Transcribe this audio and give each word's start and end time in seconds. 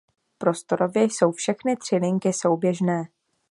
Prostorově 0.37 1.03
jsou 1.03 1.31
všechny 1.31 1.75
tři 1.77 1.95
linky 1.95 2.33
souběžné. 2.33 3.03